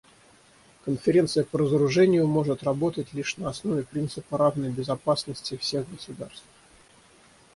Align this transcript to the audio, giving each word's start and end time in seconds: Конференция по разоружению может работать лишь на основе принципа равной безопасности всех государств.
Конференция 0.83 1.43
по 1.43 1.59
разоружению 1.59 2.25
может 2.25 2.63
работать 2.63 3.13
лишь 3.13 3.37
на 3.37 3.49
основе 3.49 3.83
принципа 3.83 4.35
равной 4.35 4.71
безопасности 4.71 5.57
всех 5.57 5.87
государств. 5.93 6.43